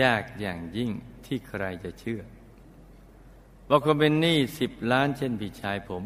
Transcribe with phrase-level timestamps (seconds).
[0.00, 0.90] ยากอย่างยิ่ง
[1.26, 2.20] ที่ใครจะเชื่อ
[3.68, 6.02] ว่าคนเป็นหนี้สิบล้านเช่นพี่ชายผม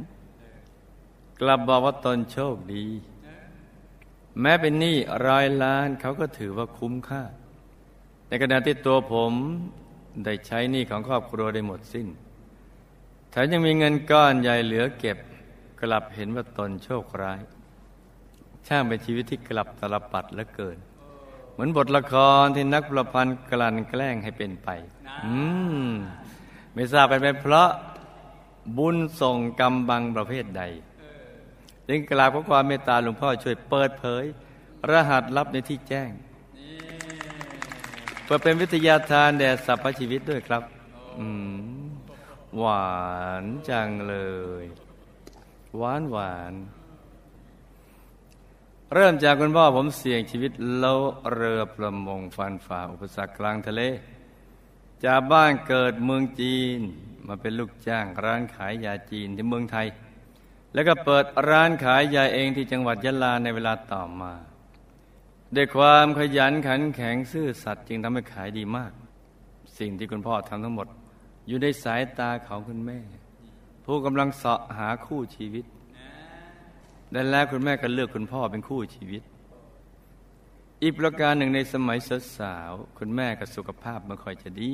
[1.41, 2.87] กลับบอกว่าตนโชคดี
[4.41, 7.23] แม้เป็นหนี้ร้อยล้านเขาก็ถือว่าคุ้มค่า
[8.29, 9.33] ในขณะที่ตัวผม
[10.25, 12.09] ได้ใช้หนี้ของครอบครัวได้หมดสิ้น
[13.31, 15.19] แถมยังมีเงินก้อนใหญ่เหลือเก็บ
[15.81, 17.41] กลับเห็นว่าตนโชคร้าย
[18.67, 20.79] ช่างเป็นชีวิตที่กลับตลปัดเหลือเกิน
[21.63, 24.69] มือนบทละครที่นักประพันธ์กลั่นแกล้งให้เป็นไป
[25.27, 25.35] อื
[25.87, 25.89] ม
[26.75, 27.71] ไม่ทราบเป็นเพราะ
[28.79, 30.63] บุญส่งกรรมบังประเภทใด
[31.89, 34.25] จึงกราบขอความเมตตาหลวงพ่อช่วยเปิดเผย
[34.91, 36.11] รหัสลับในที่แจ้ง
[38.25, 40.63] เพื่อเป็นวิทยาทานแด่สรรพชีวิตด้วยครับ
[41.19, 41.53] อืม
[42.59, 42.91] หวา
[43.43, 44.17] นจังเล
[44.63, 44.65] ย
[45.77, 46.53] หวานหวาน
[48.95, 50.95] เริ่มจากคุณพ่อผมเสี่ยงชีวิตเลา
[51.33, 53.83] เรือประมงฟันฝ่าอุปสรรคกลางทะเล
[55.05, 56.81] จากบ้านเกิดเมืองจีน
[57.27, 59.87] มาเป็นลูกจ้างร้านขายยาจีนที่เมืองไทย
[60.75, 64.33] แล้วก็เปิดร้านขายยาเองที่จังหวัดยะลาในเวลาต่อมา
[65.57, 68.93] ด้วยความขยันขันแข็งซื่อสัตย์จึงทำให้ขายดีมาก
[69.79, 70.89] สิ่งที่คุณพ่อทำทั้งหมด
[71.49, 72.99] อยู่ในสายตาของคุณแม่
[73.85, 75.65] ผู้กำลังเสาะหาคู่ชีวิต
[77.15, 79.23] ดังแล้วคุณแม่ก็เลือกคุณพ่อเป็นคู่ชีวิต
[80.83, 81.99] อีกประการหนึ่งในสมัย
[82.39, 84.73] สาวคุณแม่กับสุขภาพไม่ค่อยจะดี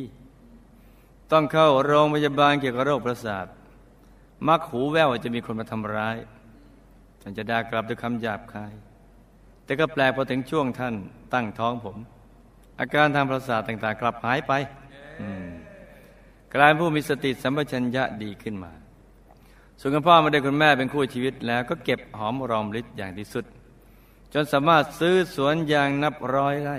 [1.33, 3.47] ต้องเข้าโรงพยาบาลเกี่ยวกับโรคประสาท
[4.49, 6.17] มักหูแว่วจะมีคนมาทำร้าย
[7.21, 8.73] ท่านจะด่ากลับด้วยคำหยาบคาย
[9.65, 10.95] แต่ก็แปลกพอถึงช่วงท่าน
[11.35, 11.97] ตั้งท้องผม
[12.81, 14.53] อาการทางประสาทต่างๆ กลับหายไป
[16.55, 18.73] กลายผู้มีสติสัมปชัญญะดีขึ้นมา
[19.81, 23.45] ส่วนคุณพ่อมาได้คุณแม่เป็นคู่ชีวิตแล้วก็เก็บหอมรอมริดอย่างที่สุด
[24.33, 26.79] จนสามารถซื้อสวนยางนับร้อยไร่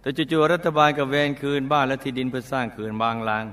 [0.00, 3.44] แต่จู่ๆรัฐบาลก็เวนคืนบ้านและที่ดินเพื่อสร้างคืนบางลาง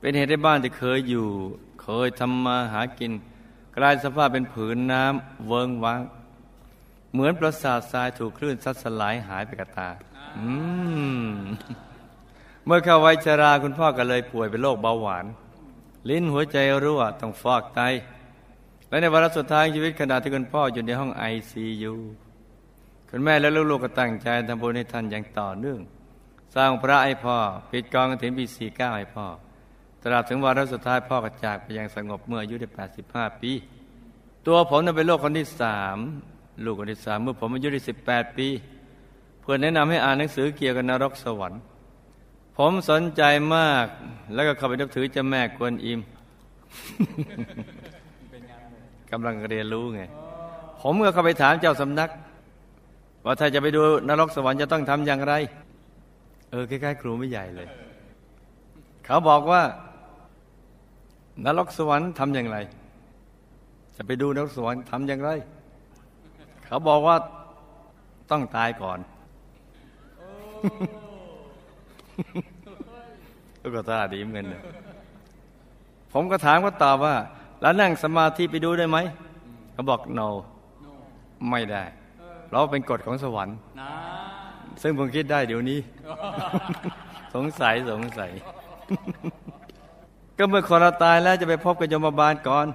[0.00, 1.28] เป็นเหตุให้บ้านที่เคยอยู่
[1.82, 3.12] เคยทำมาหากิน
[3.76, 6.00] กลายสภาพเป็นผืนน้ำเวิงว้าง
[7.12, 9.88] เหมือนปราสาททรายถูกคลื่นซัดสลายหายไปกับตา
[12.64, 15.26] เมื่อเข้าวัยชราคุณพ่อก็เลยป่วยเป็นโรคเบาหวาน
[16.08, 17.80] ลิ้นหัวใจรั่วต้องฟอกไต
[18.88, 21.92] และในวาระสุดท้ายชีวิตขณะที่คุณพ่ออยู่ในห้องไอซียู
[23.08, 25.80] คุณแม่และลูกๆก็ตั้งใจทำบุญให้ท่านอย่างต่อเนื่อง
[26.54, 27.36] สร้างพระไอพ่อ
[27.70, 29.26] ปิดกองกฐินปีสี่เก้าไอพ่อ
[30.02, 33.52] ตราบถึงวาระสุดท้ายพ่อก็จากไปอย่างสงบเมื่ออายุได้แปดสิบห้าปี
[34.46, 35.96] ตัวผมนั้นเป็นโรคคนที่สาม
[36.64, 38.48] ลูกคนที่สามเมื่อผมอายุได้สิบแปดปี
[39.40, 41.60] เพื่อนแนะนำให้อ่านหนังสือเกี่ยวกับนรกสวรรค์
[42.56, 43.22] ผมสนใจ
[43.56, 43.86] มาก
[44.34, 46.00] แล้วก็เข้าไปนับถือเจ้าแม่กวนอิม
[49.10, 50.02] กำลังเรียนรู้ไง
[50.82, 52.10] ผมก็เข้าไปถามเจ้าสำนัก
[53.24, 55.34] ว่าถ้าจะไปดูนรกสวรรค์จะต้องทำอย่างไร
[56.50, 57.68] เออคล้ายๆครูไม่ใหญ่เลย
[59.04, 59.62] เขาบอกว่า
[61.44, 62.58] นรกสวรรค์ทำอย่างไร
[63.96, 65.30] จะไปดูนรกสวรรค์ทำอย่างไร
[66.64, 67.16] เขาบอกว่า
[68.30, 68.98] ต้องตายก่อน
[73.74, 74.46] ก็ท่าดีเหมือนกัน
[76.12, 77.14] ผมก็ถามก็ตอบว่า
[77.60, 78.98] แล้วนั่งสมาธิไปดูได้ไหม
[79.72, 80.28] เขาบอก no
[81.50, 81.82] ไม่ได้
[82.46, 83.56] เพราะเป็นกฎของสวรรค์
[84.82, 85.78] ซึ่งผมคิดได้เดี๋ยวนี้
[87.34, 88.30] สงสัยสงสัย
[90.38, 92.66] ก็เมื่อคนเราตายแล้วจะไปพบกับยมบาลก่อน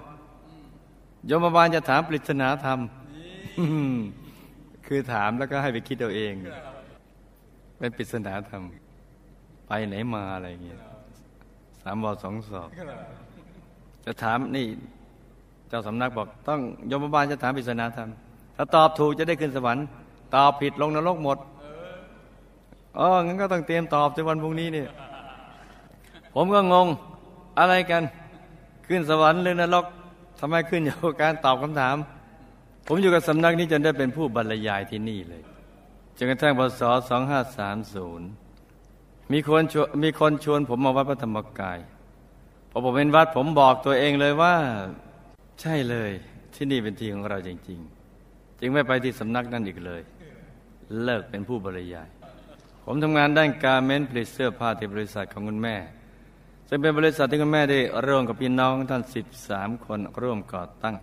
[1.30, 2.80] ยมบาลจะถามปริศนาธรรม
[4.88, 6.34] คือถามแล้วก็ให้ไปคิดเอาเอง
[7.80, 8.64] เป็นปริศนาธรรม
[9.68, 10.78] ไปไหนมาอะไรเงี้ย
[11.82, 12.70] สามบอสองสอบ
[14.06, 14.68] จะถามนี่
[15.70, 16.60] เจ้าสำนักบอก ต้อง
[16.92, 18.10] ยมบาลจะถามปริศนาธรรม
[18.56, 19.86] ถ้าตอบถูกจะได้ขึ้นสวรรค์
[20.36, 21.38] ตอบผิดลงนรกหมด
[23.00, 24.86] อ๋องั้นก็ต้องเตรียมตอบในวันพรุ่งนี้นี่
[26.34, 26.88] ผมก็งง
[27.60, 28.04] อะไรกัน
[28.88, 29.86] ขึ้นสวรรค์หรือนรก
[30.40, 31.96] ทำไมขึ้นอยู่กับการตอบคำถาม
[32.88, 35.44] ผมอยู่กับสำนักนี้จนได้เป็นผู้บรรยายที่นี่เลย
[36.18, 38.45] จนกระทั่งพศ2530
[39.32, 41.80] มีคนชวนมีคนชวนผมมาวัดพระธรรมกาย
[42.70, 44.56] พอผมเป็นวัดผมบอกตัวเองเลยว่า
[45.62, 46.12] ใช่เลย
[46.54, 47.80] ที่นี่เป็นที่ของเราจริง
[48.20, 50.02] ๆ จึงไม่ไปที่สำนักนั่นอีกเลย
[51.04, 52.10] เลิกเป็นผู้บริยาย
[52.86, 55.76] ผมทำงานด้านการเม้นผลิตเสื้อผ้าที่บริษัทของคุณแม่
[56.70, 60.96] ซึ่งเป็นบริษัทที่คุณแม่ได้ร่วมกับพี่น้องท่านสิบสามคนร่วมก่อตั้ง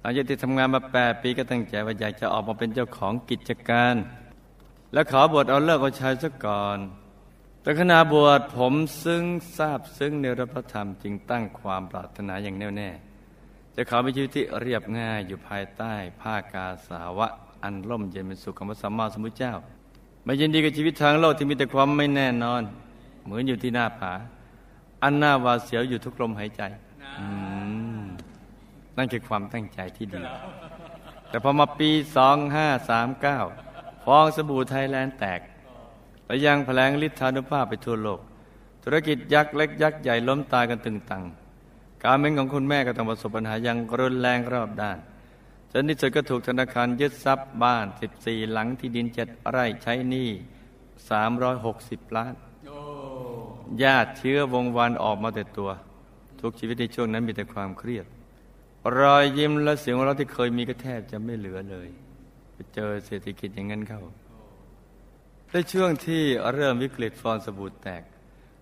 [0.00, 3.94] หลังจากที่ทำงานมาแปดปีก็ตั้งใจว่าอยากจะออกมาเป็นเจ้าของกิจการ
[4.92, 6.78] และขอบวชเอาเลิกเอาชัยซะก่อน
[7.62, 8.74] แต่ขณะบวชผม
[9.04, 9.24] ซึ้ง
[9.56, 12.90] ทราบซึ้งในรพธรรมจึงตั้งความปรารถนาอย่างแน่วแน่
[13.74, 17.28] จะเขอไปชีวิตที่เรียบง่ายอยู่ภายใต้ผ้ากาสาวะ
[17.62, 19.54] อันร่มเย็นเป็นสุขของพระสัมมาสัมพุทธเจ้า
[20.24, 22.62] ไม่ยินดีกับชีวิตทางโลกที่มีแต่ความไม่แน่นอน
[23.24, 24.12] เหมือนอยู่ที่หน้าผา
[25.02, 26.62] อันหน้าวาเสียวอยู่ทุกลมหายใจ
[28.96, 30.22] นั่นคือความตั้งใจที่ดี
[31.28, 31.90] แต่พอมาปี
[32.78, 35.40] 2539 ฟองสบู่ไทยแลนด์แตก
[36.26, 38.20] และยังแผลงฤทธานุภาพไปทั่วโลก
[38.82, 41.24] ธุรกิจยักษ์เล็กยักษ์ใหญ่ล้มตายกันตึงตัง
[42.04, 44.98] การเม้นของคุณแม่ก็ต้องประสบปัญหายังรุนแรงรอบด้าน
[45.70, 47.86] จนที่สุดก็ถูกธนาคารยึดทรัพย์บ้าน
[48.18, 50.28] 14 หลังที่ดินเจ็ดไร่ใช้หนี้
[51.22, 52.34] 360 ล้าน
[53.82, 55.70] ญาติเชื้อวงวันออกมาแต่ตัว
[56.40, 58.06] ทุกชีวิตในช่วงนั้นมีแต่ความเครียด
[58.98, 61.88] รอยยิ้มและเสียงเราที่เคยมีก็แทบจะไม่เหลือเลย
[62.52, 64.02] ไปเจอเศรษฐกิจอย่างนั้นเข้า
[65.54, 66.22] ในช่วงที่
[66.54, 68.02] เริ่มวิกฤตฟองสบู่แตก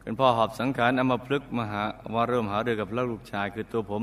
[0.02, 1.82] คุณพ่อหอบสังขารเอามาพลึกมาหา
[2.14, 4.02] ว่าเริ่มหาเรื่องกับลูกชายคือตัวผม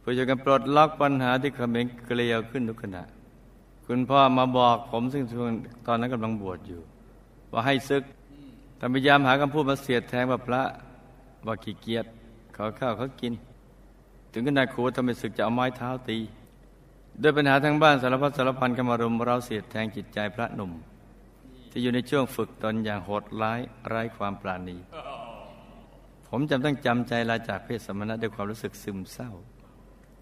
[0.00, 3.02] เพื่อจะกันปลดล็อกปัญหาที่เขม็งเกลียวขึ้นทุกขณะ
[3.86, 5.24] คุณพ่อมาบอกผมซึ่ง
[5.86, 6.80] ตอนนั้นกำลังบวชอยู่
[7.52, 8.02] ว่าให้ซึก
[8.76, 10.62] แต่พยายามหาคำพูดมาเสียดแทงว่าพระ
[11.46, 12.06] ว่าขี้เกียจ
[12.56, 13.32] ขอข้าวเขากิน
[14.32, 16.18] ถึงขนาดครูทำให้ศึกจะเอาไม้เท้าตี
[17.22, 20.72] ด้วยปัญหาทางบ้านสารพัดสารพันกรรมรุมเราเสียดแทงจิตใจพระหนุ่ม
[21.76, 24.78] ที่อยู่ในช่วงฝึกตนอย่างโหดร้ายไร้ความปรานี
[26.28, 29.30] ผมจำต้องจำใจลาจากเพศสมณะด้วยความรู้สึกซึมเศร้า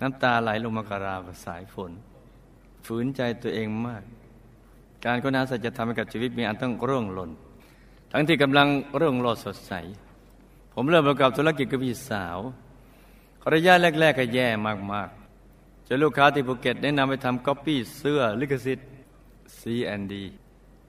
[0.00, 1.92] น้ำตาไหลลงมาราวสายฝน
[2.86, 4.02] ฝืนใจตัวเองมาก
[5.04, 7.30] การค้นหาสัจธรรมกับชีวิตมีอันต้องร่วงหล่น
[8.12, 8.68] ทั้งที่กำลัง
[9.00, 9.72] รุ่งโรจน์สดใส
[10.74, 12.38] ผมเริ่มประกอบธุรกิจกับพี่สาว
[13.52, 14.48] ระยะแรก ๆ ก็แย่
[14.92, 18.88] มากๆจนลูกค้าที่ภูเก็ตแนะนำไปทำก๊อปปี้เสื้อลิขสิทธิ์
[19.58, 20.14] C&D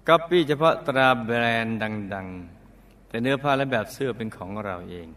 [0.07, 1.77] ก๊อปปี้เฉพาะตราแบรนด์
[2.13, 2.27] ดัง
[2.67, 5.07] ๆ แต่เนื้อผ้าและแบบเสื้อเป็นของเราเอง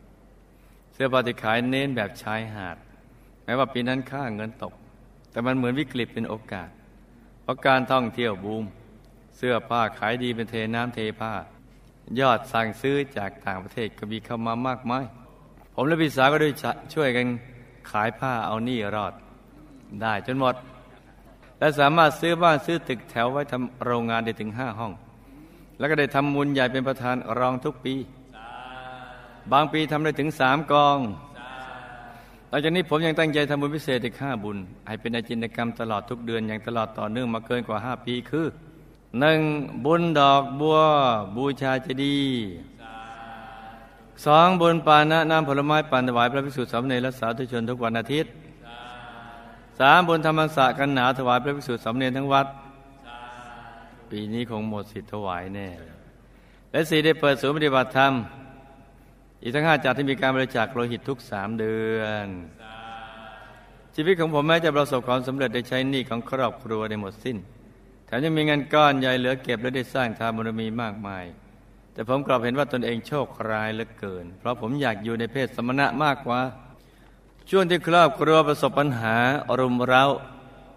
[0.92, 2.76] เสื้อผ้าที่ขายเน้นแบบชายหาด
[3.44, 4.74] แม้ว่าปีนั้นค่าเงินตก
[5.30, 6.68] แต่มันเหมือนวิกฤตเป็นโอกาส
[7.42, 8.64] เพราะการท่องเที่ยวบูม
[9.36, 11.32] เสื้อผ้าขายดีเป็นเทน้ำเทผ้า
[12.20, 15.04] ยอดสั่งซื้อจากต่างประเทศก็มีเข้ามามากมาย
[15.74, 16.52] ผมและพี่สาวก็ด้วย
[16.94, 17.26] ช่วยกัน
[17.90, 19.14] ขายผ้าเอานี่รอด
[20.02, 20.54] ได้จนหมด
[21.58, 24.92] และสามารถซื้อบ้านซื้อตึกแถวไว้ทำโรงงานได้ถึงห้าห้อง
[25.78, 27.94] แล้วก็ได้ทำมุญใหญ่เป็นประธานรองทุกปี
[29.52, 30.98] บางปีทำได้ถึงสามกอง
[32.48, 34.56] หลังจากนี้ผมยังตั้งใจทำบุญพิเศษอีกห้าบุญ
[34.86, 38.46] ให้เป็นอาจินกรรมตลอดทุกเดือนอย่างตลอดต่อเนื่องมาเกินกว่าห้าปีคือ
[39.20, 39.40] หนึ่ง
[39.84, 40.78] บุญดอกบัว
[41.36, 42.46] บูชาเจดีย์
[44.26, 48.32] สองบุญปานะน้ำผลไม้ปันถวายพระภิกษุสามเณรและสาธุชนทุกวันอาทิตย์
[49.78, 52.46] สามบนธรรมศาสกันหนาถวายพระภิกษุสำเนียนทั้งวัด
[54.10, 55.68] ปีนี้คงหมดสิทธิ์ถวายแน่
[56.70, 58.12] และสี่ได้เปิดศูนย์ปฏิบัติธรรม
[59.42, 62.28] อีกทั้งห้าจัดที่มีการบริจาคโลหิตทุกสามเดือน
[63.94, 67.36] ชีวิตของผมแม้จะประสบความสำเร็จได้ใช้หนี้ของครอบครัวได้หมดสิ้น
[68.06, 71.24] แถมยังมีเงินก้อนใหญ่เหลือเก็บและได้สร้างทานบารมีมากมาย
[71.92, 76.40] แต่ผมกลับเห็นว่าตนเองโชคร้ายเหลือเกิน เพราะผมอยากอยู่ในเพศสมณะมากกว่า
[77.50, 79.14] ช่วงที่ครอบครัวประสบปัญหา
[79.48, 80.04] อารมณ์ร้า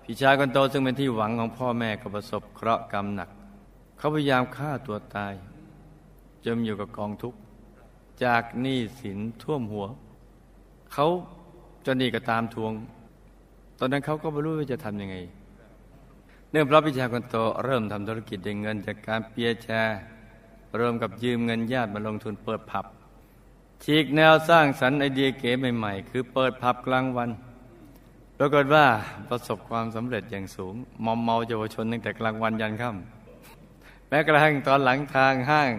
[0.04, 3.30] พี่ชายคนโตซึ่งเป็นที่หวังของพ่อแม่ก็ประสบเคราะห์กรรมหนัก
[3.98, 5.34] เขาพยายามฆ่าตัวตาย
[6.46, 7.40] จมอยู่กับกองทุกข์
[8.24, 9.86] จากหนี้สินท่วมหัว
[10.94, 11.08] เขา
[11.86, 12.74] จะหนีก็ตามทวง
[13.80, 15.16] ตอนนั้นเขาก็ไม่รู้ว่าจะทำยังไง
[16.52, 19.98] เนื่องเพราะพี่ชายคนโตเริ่มทำธุรกิจได้เงินจากการเปียแชร์
[20.80, 22.86] รวมกับยืมเงินญาติมาลงทุนเปิดผับ
[23.84, 27.30] ฉีกแนวสร้างสรรค์ไอเดียเก๋ใหม่ๆ คือเปิดผับกลางวัน
[28.38, 28.86] ปรากฏว่า
[29.30, 35.72] ประสบความสำเร็จอย่างสูง มอมเมาเยาวชนตั้งแต่กลางวันยันค่ำแม้กระทั่งตอนหลังทางห้าง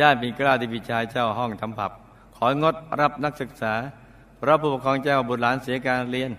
[0.00, 1.92] ญาติมีกล้าที่พิชายเจ้าห้องทำผับ
[2.36, 3.74] ของดรับนักศึกษา
[4.36, 6.30] เพราะผู้ปกครองเจ้าบุตรหลานเสียการเรียน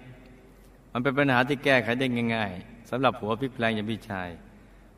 [0.91, 4.29] มันเป็นปัญหาที่แก้ไขได้ง่ายๆสำหรับหัวพิกแปลงอย่างพี่ชาย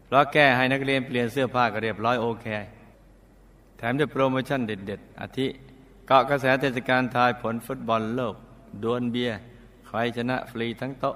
[0.05, 2.47] เพราะแก้ให้นักเรียนเปลี่ยนเสื้อผ้าก็เรียบร้อยโอเค
[3.77, 5.47] แถมด้วยโปรโมชั่นเด็ด ๆอาทิ
[6.07, 8.35] เกาะกระแสเทศกาลทายผลฟุตบอลโลก
[8.83, 9.39] ดวลเบียร์
[9.87, 11.15] ใครชนะฟรีทั้งโต๊ะ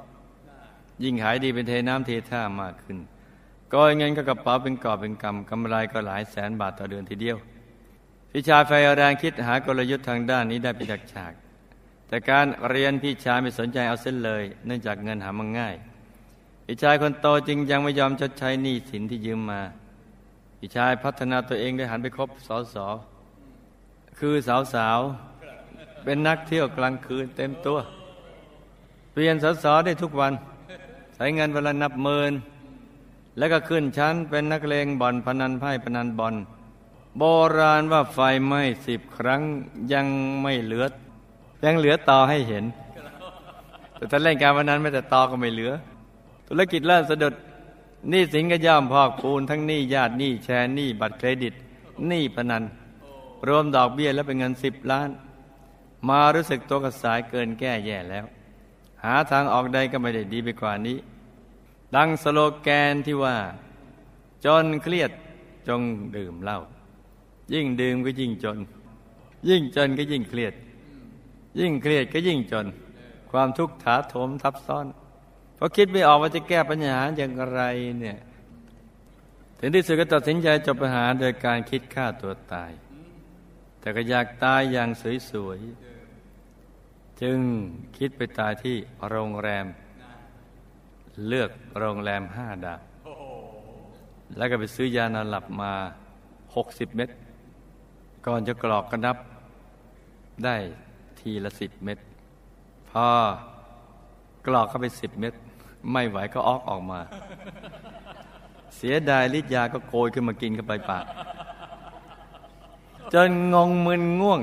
[1.03, 2.97] ยิ่งขายดีเป็นเทน้ำเทท่ามากขึ้น
[3.71, 7.37] ก็เงินก็กระเป๋าเป็นกอบเป็นกำกำไรก็หลายแสนบาทต่อเดือนทีเดียว
[8.31, 11.33] พี่ชายไฟแรงคิดหากลยุทธ์ทางด้านนี้ได้เป็นจากฉาก
[12.07, 15.75] แต่การเรียนพี่ชายไม่สนใจเอาเส้นเลย เนื่องจากเงินหามันง่าย
[16.65, 19.61] พี่ชายคนโตจึงยังไม่ยอมชดใช้หนี้สินที่ยืมมา
[20.59, 22.87] พี่ชายพัฒนาตัวเองได้หันไปคบสอสอ
[24.19, 24.35] คือ
[24.73, 27.77] สาวๆ เป็นนักเที่ยวกลางคืนเต็มตัว
[29.11, 30.33] เปลี่ยนสสได้ทุกวัน
[31.15, 32.33] ใช้เงินเวลานับหมื่น
[33.37, 36.35] แล้วก็ขึ้นชั้นเป็นนักเลงบอลพนันไพ่พนันบอล
[37.17, 37.23] โบ
[37.57, 39.41] ราณว่าไฟไหม้สิบครั้ง
[39.93, 40.05] ยัง
[40.41, 40.85] ไม่เหลือ
[41.63, 42.65] ยังเหลือต่อให้เห็น
[43.95, 45.71] แต่ถ้าเล่นการพนันไม่แต่ต่อก็ไม่เหลือ
[46.47, 47.33] ธุรกิจเริ่มสะดุด
[48.09, 51.53] หนี้สินก็ย่อมพอกพูนทั้งหนี้ญาติหนี้แชร์หนี้บัตรเครดิต
[52.07, 52.63] หนี้พนัน
[53.47, 55.09] รวมดอกเบี้ยแล้วเป็นเงินสิบล้าน
[56.09, 58.25] มารู้สึกตัวกระสายเกินแก้แย่แล้ว
[59.03, 60.97] หาทางออกใดก็ไม่ได้ดีไปกว่านี้
[61.95, 63.37] ดังสโลแกนที่ว่า
[64.45, 65.11] จนเครียด
[65.67, 65.81] จง
[66.15, 66.59] ดื่มเหล้า
[67.53, 68.57] ยิ่งดื่มก็ยิ่งจน
[69.49, 70.53] ยิ่งจนก็ยิ่งเครียด
[71.59, 72.65] ยิ่งเครียดก็ยิ่งจน
[73.31, 74.85] ความทุกข์ถาโถมทับซ้อน
[75.55, 77.61] เพราะคิดไม่ออกว่าจะแก้ปัญหาอย่างไร
[77.99, 78.17] เนี่ย
[79.59, 82.71] ถึงที่สุดก็ตัดสินใจจบปัญหาโดยการคิดฆ่าตัวตาย
[83.85, 84.89] แต่ก็อยากตายอย่าง
[85.31, 87.37] สวยๆ จึง
[87.97, 88.77] คิดไปตายที่
[89.09, 89.65] โรงแรม
[91.27, 92.79] เลือกโรงแรมห้าดาว
[94.37, 95.71] แล้วก็ไปซื้อยานอนหลับมา
[96.55, 97.09] หกสิบเม็ด
[98.25, 99.17] ก่อนจะกรอกก็นับ
[100.45, 100.55] ได้
[101.19, 101.97] ทีละสิบเม็ด
[102.89, 103.07] พอ
[104.47, 105.33] กรอกเข้าไปสิบเม็ด
[105.91, 106.99] ไม่ไหวก็ออกออกมา
[108.75, 111.05] เสียดายฤทธิ์ยาก็โกยขึ้นมากินเข้าไปปาก
[113.13, 114.41] จนงงมึนง่วง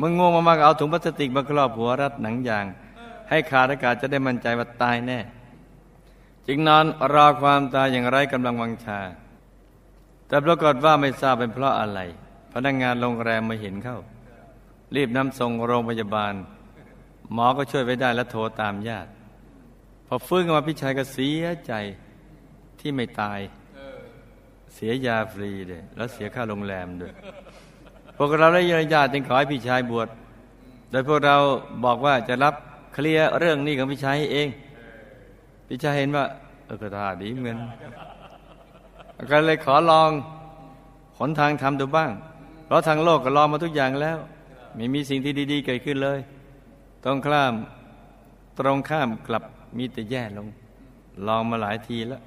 [0.00, 2.66] มึงง่วงมากๆเอาถุงพลาสติกมาครอบหัวรัดหนังยาง
[3.28, 5.18] ให้ขาดอากาศจะได้มั่นใจว่าตายแน่
[6.46, 9.00] จึงนอนรอความตายอย่างไรกำลังวังชา
[10.26, 12.00] แต่ปรากฏว่าไม่ทราบเป็นเพราะอะไร
[12.52, 13.98] พนักงงานโรงแรมมาเห็นเข้า
[14.96, 16.34] รีบนำส่งโรงพยาบาล
[17.32, 19.10] หมอก็ช่วยไว้ได้และโทรตามญาติ
[20.06, 21.72] พอฟื้นมาพี่ชายก็เสียใจ
[22.80, 23.40] ที่ไม่ตาย
[24.74, 27.12] เสียยาฟรีเลยแล้วเสียค่าโรงแรมด้วย
[28.22, 28.62] วกเราและ
[28.94, 30.08] ญาติจึงขอให้พี่ชายบวช
[30.90, 31.36] โดยพวกเรา
[31.84, 32.54] บอกว่าจะรับ
[32.92, 34.48] เคลียร์เรื่องนี้ของพี่ชายเอง
[35.68, 36.24] พี่ชายเห็นว่า
[36.64, 37.58] เออกระทาดีเหมือน
[39.30, 40.10] ก็เลยขอลอง
[41.18, 42.10] หนทางทำดูบ้าง
[42.66, 44.18] เพราะทางโลกก็ลองมาทุกอย่างแล้ว
[44.74, 46.18] ไม่มีสิ่งที่ดี ๆ เกิดขึ้นเลย
[47.04, 47.54] ต้องข้าม
[48.58, 49.44] ตรงข้ามกลับ
[49.76, 50.48] มีแต่แย่ลง
[51.26, 52.22] ลองมาหลายทีแล้ว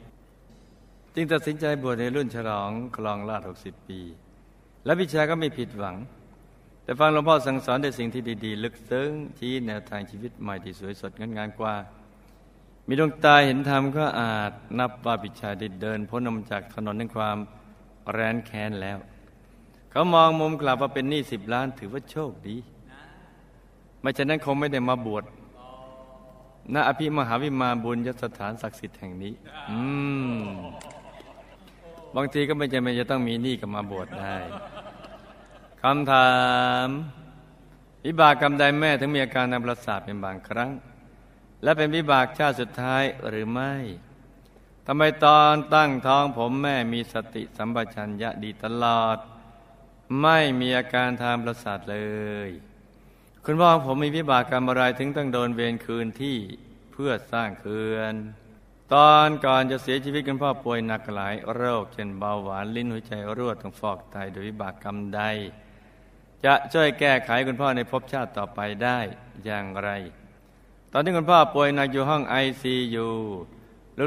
[1.16, 4.00] จึงตัดสินใจบวชในรุ่นฉลองคลองลาดหกสิบปี
[4.86, 5.96] และพิชาก็ไม่ผิดหวัง
[6.84, 11.76] แต่ฟังหลวงพ่อสั่งสอนในสิ่งที่ดี ๆ ลึกซึ้งชี้แนวทางชีวิตใหม่ที่สวยสดงดงามกว่า
[12.88, 17.38] มีดวงตาเห็นธรรมก็อาจนับว่าพิชาได้เดินพ้นออกจากถนนแห่งความ
[18.12, 18.98] แร้นแค้นแล้ว
[19.92, 22.58] เขามองมุมกลับว่าเป็นหนี้สิบล้านถือว่าโชคดี
[24.02, 25.24] ไม่ฉะนั้นคงไม่ได้มาบวช
[26.74, 29.34] ณอภิมหาวิมานบุญยสถานศักดิ์สิทธิ์แห่งนี้
[29.70, 29.80] อื
[30.40, 30.44] ม
[32.16, 34.36] บางทีก็ไม่จำเป็นจะต้องมีหนี้กับมาบวชได้
[35.82, 36.34] คำถา
[36.86, 36.88] ม
[38.06, 40.72] วิบากกรรมใดแม่ถึงมีอาการนำประสาทเป็นบางครั้ง
[41.64, 43.74] และเป็นวิบากชาติสุดท้ายหรือไม่
[44.88, 49.18] ทำไมตอนตั้งท้องผมแม่มีสติสัมปชัญญะดีตลอด
[50.22, 51.98] ไม่มีอาการทางประสาทเล
[52.48, 52.50] ย
[53.46, 56.38] คุณพ่อผมมีวิบากกรรมอะไรถึงต้องโดนเวรคืนที่
[56.92, 58.16] เพื่อสร้างเขื่อน
[58.94, 65.22] ตอนก่อนจะเสียชีวิตคุณพ่อป่วยหนักหลายโรคเช่นเบาหวานลิ้นหัวใจรั่วต้องฟอกไตโดยวิบากกรรมใด
[66.46, 69.00] จะช่วยแก้ไขคุณพ่อในภพชาติต่อไปได้
[69.46, 69.90] อย่างไร
[70.92, 73.08] ตอนที่คุณพ่อป่วยหนักอยู่ห้องไอซียู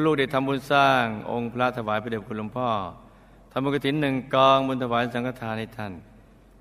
[0.07, 2.69] ลูกๆได้ทำบุญสร้างองค์พระถวายพระเดชคุณหลวงพ่อ
[3.53, 5.93] ทำบุญกฐินหนึ่งกองบุญถวายสังฆทานให้ท่าน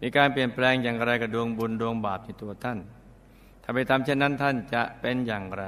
[0.02, 2.80] มีการเปลี่ยนแปลงอย่างไรกับดวงบุญดวงบาปในตัวท่าน
[3.64, 5.66] ถ้าไปทำเช่นนั้นท่านจะเป็นอย่างไร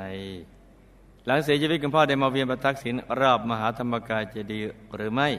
[1.29, 5.29] หลังเสียชีวิตคุณพ่อได้มาเวียนประทักษิณรอบมหาธรรมกายเจดีย์หรือไม่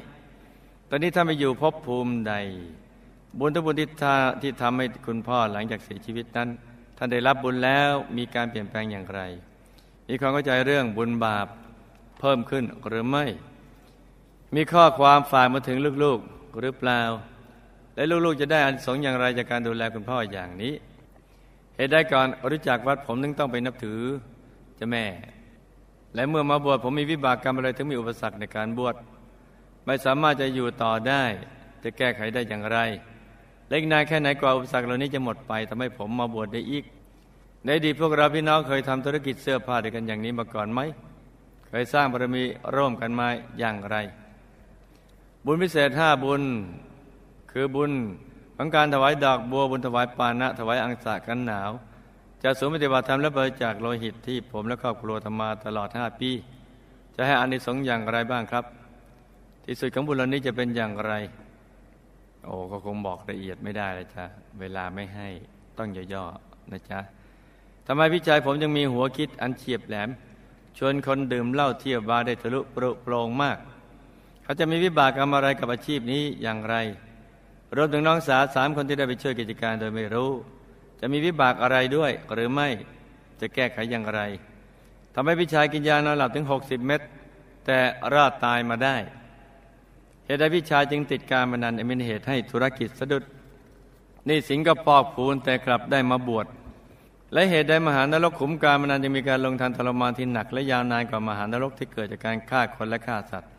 [0.89, 2.35] ตอนนี้ท่านไปอยู่ภพภูมิใด
[3.39, 6.49] บุญทุบุญที่ท่าที่ทำให้คุณพ่อหลังจากเสียชีวิตนั้น
[6.97, 9.21] ท่านได้รับบุญแล้วมีการเปลี่ยนแปลงอย่างไร
[10.09, 11.47] มีความเข้าใจเรื่องบุญบาป
[12.21, 13.25] เพิ่มขึ้นหรือไม่
[14.55, 17.03] มีข้อความฝากมาถึงลูกๆหรือเปล่า
[17.95, 20.75] และลูกๆจะได้อันสงอย่างไรจากการดูแลคุณพ่ออย่างนี้
[21.77, 24.01] เหตุใดก่อนรู้จักวัดผมนึงต้องไปนับถือ
[24.79, 25.07] เจ้าแม่
[26.15, 28.95] และเมื่อมาบวชผมมีวิบากกรรมอะไรถึงมีอุปสรรคในการบวช
[29.87, 31.23] ไม่สามารถจะอยู่ต่อได้
[31.83, 32.79] จะแก้ไขได้อย่างไร
[33.69, 36.85] เล็กนายแค่ไหนกว่าอุปสรรคเหล่านี้จะหมดไปทำให้ผมมาบวชได้อีก
[37.65, 40.81] ในดีพวกเราพี่น้องเคยทำธุรกิจเสื้อผ้าด้วยกันอย่างนี้มาก่อนไหม
[41.69, 42.43] เคยสร้างบารมี
[42.75, 43.97] ร่วมกันมาอย่างไร
[45.45, 46.43] บุญพิเศษห้าบุญ
[47.53, 47.93] คือบุญ
[48.57, 51.71] ของการถวายดอกบัวบุญถวายปานะ ถวายอังสะกันหนาว
[52.43, 56.31] จะสูงปฏิบัติธรรมและบริจาคโลหิตที่ผมและครอบครัวทำมาตลอดห้าปี
[57.15, 58.65] จะให้อานิสงส์อย่างไรบ้างครับ
[59.65, 61.13] ที่สุดของบุญนี้จะเป็นอย่างไร
[62.45, 64.25] โอ้ก็คงบอกละเอียดไม่ได้เลยจ้ะ
[64.61, 65.29] เวลาไม่ให้
[65.79, 67.01] ต้องย่อๆนะจ๊ะ
[67.87, 70.09] ทำไมพี่ชายผมยังมีหัวคิดอันเฉียบแหลม
[70.79, 73.59] ชวนคนดื่มเหล้าเที่ยวบาร์ได้ทะลุโปร่งมาก
[74.43, 76.75] เขาจะมีวิบากกรรมอะไรกับอาชีพนี้อย่างไร
[77.77, 80.31] รวมถึงน้องสาวสามคนที่ได้ไปช่วยกิจการโดยไม่รู้
[81.01, 82.69] จะมีวิบากอะไรด้วย หรือไม่
[83.41, 84.21] จะแก้ไขอย่างไร
[85.15, 87.01] ทำให้พี่ชายกินยานอนหลับถึง 60 เม็ด
[87.67, 87.79] แต่
[88.15, 88.97] รอดตายมาได้
[90.27, 93.25] เหตุใดพี่ชายจึงติดการมนันเป็นเหตุให้ธุรกิจสะดุด
[94.29, 96.47] นี่สิงก็ปอกพูนแต่กลับได้มาบวช
[97.33, 103.51] และเหตุใดมหานรกขุมการมนันจะมีการลงทันทรมานที่หนัก และยาวนานกว่ามหานรกที่เกิดจากการฆ่าคนและฆ่าสัตว์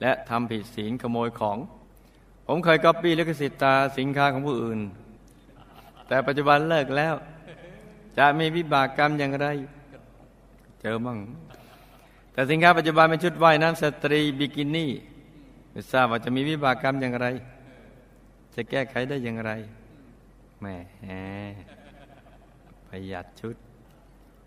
[0.00, 1.56] และทำผิดศีลขโมยของ
[2.46, 4.80] ผมเคยก๊อปปี้ลิขสิทธิ์ตาสินค้าของผู้อื่น
[6.08, 7.14] แต่ปัจจุบันเลิกแล้ว
[8.18, 9.46] จะมีวิบากกรรมอย่างไร
[10.80, 11.18] เจอมั่ง
[12.32, 14.90] แต่สินค้าปัจจุบันเป็นชุดว่ายน้ำสตรีบิกินี่
[15.70, 17.26] ไม่ทราบว่าจะมีวิบากกรรมอย่างไร
[18.54, 19.52] จะแก้ไขได้อย่างไร
[20.60, 20.66] แหม
[22.88, 23.56] ประหยัดชุด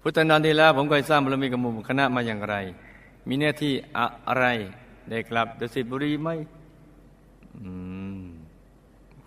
[0.01, 2.55] พุทธนันทีแล้วผมเคยสร้างบารมีกับหมู่คณะมาอย่างไร
[3.27, 3.73] มีหน้าที่
[4.27, 4.45] อะไร
[5.09, 6.29] ได้กลับดุสิตบุรีไหม
[7.57, 7.69] อื
[8.19, 8.21] ม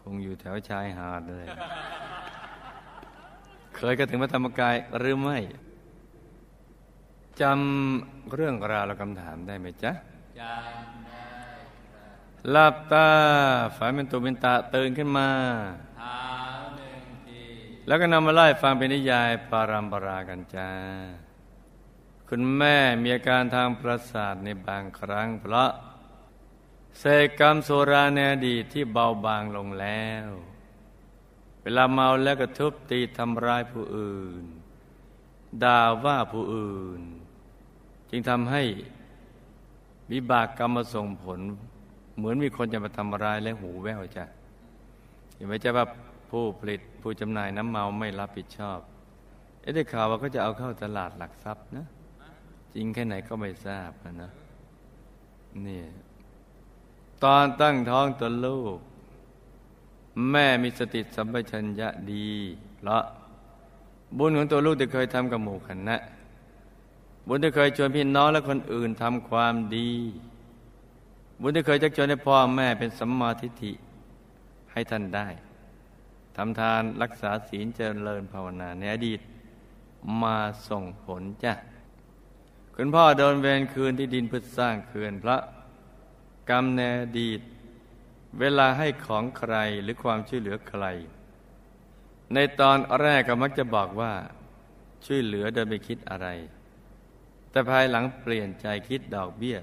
[0.00, 1.46] คงอยู่แถวชายหาดเลย
[3.76, 5.38] เคยก็ถึงพระธรรมกายหรือไม่
[7.40, 9.92] จำเรื่องราวและคำถามได้ไหมจ๊ะ
[10.40, 11.26] จำได้
[12.50, 13.08] หลับตา
[13.76, 15.28] ฝันเป็นตัวเป็นตาตื่นขึ้นมา
[17.86, 20.70] แล้วก็นำมาไล่ฟังเป็นนิยายปารัมปรากันจ้า
[22.28, 25.70] คุณแม่มีอาการทางประสาทในบางครั้งเพราะ
[26.98, 30.28] เศษกรรมโซราในอดีตที่เบาบางลงแล้ว
[31.64, 34.44] เวลาเมาแล้วก็ทุบตีทำร้ายผู้อื่น
[35.62, 37.00] ด่าว่าผู้อื่น
[38.10, 38.62] จึงทำให้
[40.12, 41.40] วิบากกรรมมาส่งผล
[42.16, 44.24] เหมือนมีคนจะมาทำร้ายและหูแว่วจ้ะ
[45.34, 45.86] เห็นไหมจ๊ะว่า
[46.30, 48.78] ผู้ผลิตผู้จำหน่ายน้ำเมาไม่รับผิดชอบ
[49.60, 51.86] เอ๊ะได้ข่าวว่าก็จะเอาเข้าตลาดหลักทรัพย์นะ
[52.74, 53.90] จริงแค่ไหนก็ไม่ทราบ
[54.22, 54.30] นะ
[55.66, 55.82] นี่
[57.24, 58.78] ตอนตั้งท้องตัวลูก
[60.30, 62.30] แม่มีสติสัมปชัญญะดี
[62.76, 63.04] เพราะ
[64.18, 65.96] บุญของตัวลูกที่เคยทำกับหมู่คณะ
[67.26, 69.90] บุญที่เคยชวนพี่น้องและคนอื่นทำความดี
[71.40, 73.72] บุญที่เคยจักชวนให้พ่อแม่เป็นสัมมาทิฏฐิ
[74.72, 75.28] ให้ท่านได้
[76.36, 79.20] ทำทานรักษาศีลเจริญภาวนาในอดีต
[80.22, 80.36] มา
[80.68, 81.52] ส่งผลจ้ะ
[82.76, 85.36] คุณพ่อโดนเวรคืนที่ดินเพื่อสร้างเขื่อนพระ
[86.50, 87.40] กรรมในอดีต
[88.40, 90.84] เวลาให้ของใครหรือความช่วยเหลือใคร
[92.34, 94.12] ในตอนแรกก็มักจะบอกว่า
[95.06, 96.28] ช่วยเหลือโดยไม่คิดอะไร
[97.50, 99.58] แต่ภายหลังเปลี่ยนใจคิดดอกเบี้ย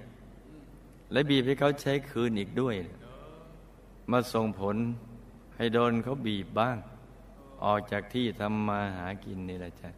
[1.12, 2.76] และบีบให้เขาใช้คืนอีกด้วย
[4.12, 4.76] มาส่งผล
[5.56, 6.78] ให้โดนเขาบีบบ้าง
[7.66, 9.90] ออกจากที่ทำมาหากินนี่แหละจ้ะ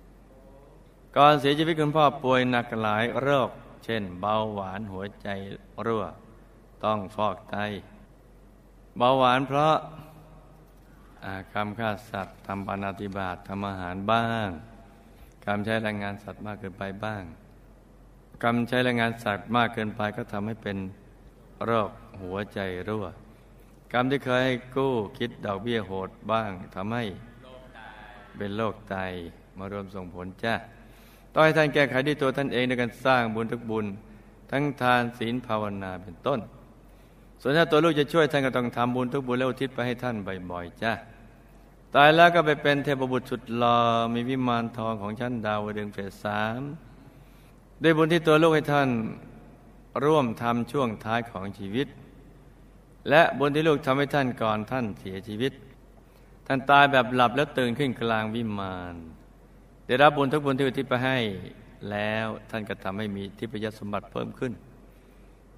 [1.15, 3.49] ก่อนเสียชีวิตคุณพ่อป่วยหนักหลายโรค
[3.83, 5.27] เช่น เบาหวานหัวใจ
[5.85, 6.03] รั่ว
[6.83, 7.57] ต้องฟอกไต
[8.97, 9.75] เบาหวานเพราะ
[11.25, 14.47] อากรรมฆ่าสัตว์ทำปานาติบาตทำอาหารบ้าง
[15.45, 17.23] กรรมใช้แรงงานสัตว์มากเกินไปบ้าง
[18.43, 20.77] กรรมใช้แรงงานสัตว์มากเกินไปก็ทำให้เป็น
[21.65, 23.05] โรคหัวใจรั่ว
[23.93, 27.03] กรรมที่เคยให้กู้คิดดอกเบี้ยโหดบ้างทำให้
[28.37, 28.95] เป็นโรคไต
[29.57, 30.55] มารวมส่งผลจ้า
[31.33, 33.85] ต้องให้ท่านแก้ไขด้วยตัวท่านเองในการสร้างบุญทุกบุญ
[34.51, 36.39] ทั้งทานศีลภาวนาเป็นต้น
[37.41, 40.15] ส่วนถ้าตัวลูกจะช่วยท่านก็ต้องทำบุญทุกบุญแล้วอุทิศไปให้ท่าน
[40.51, 40.93] บ่อยๆจ้า
[41.95, 43.77] ตายแล้วก็ไปเป็นเทพบุตรสุดหล่อ
[44.13, 46.61] มีวิมานทองของชั้นดาวดึงเฟสสาม
[47.83, 48.89] ด้วยบุญที่ตัวลูกให้ท่าน
[50.05, 51.87] ร่วมทำช่วงท้ายของชีวิต
[53.09, 55.53] และบุญที่ลูกทำให้ท่านก่อนท่านเสียชีวิต
[56.47, 58.95] ท่านตายแบบหลับแล้วตื่นขึ้นกลางวิมาน
[59.87, 61.17] ได้รับบุญทุกบุญที่อุทิศไปให้
[61.91, 64.51] แล้วท่านก็ทำให้มีทิพยสมบัติเพิ่มขึ้น